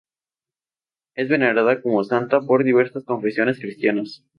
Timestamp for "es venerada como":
1.13-2.03